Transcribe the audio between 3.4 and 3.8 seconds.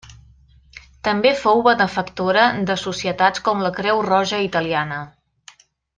com la